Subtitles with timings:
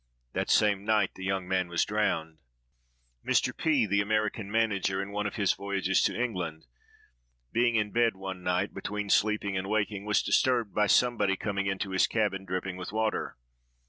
[0.33, 2.39] That same night the young man was drowned.
[3.23, 3.55] Mr.
[3.55, 6.65] P——, the American manager, in one of his voyages to England,
[7.51, 11.91] being in bed one night, between sleeping and waking, was disturbed by somebody coming into
[11.91, 13.37] his cabin, dripping with water.